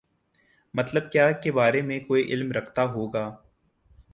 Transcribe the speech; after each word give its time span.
مطلب 0.73 1.11
کیا 1.11 1.31
کے 1.33 1.51
بارے 1.51 1.81
میں 1.81 1.99
کوئی 1.99 2.23
علم 2.23 2.51
رکھتا 2.51 2.85
ہو 2.85 3.07
گا 3.07 3.25